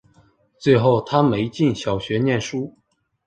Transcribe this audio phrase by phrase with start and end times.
[0.57, 2.75] 最后她没进小学念书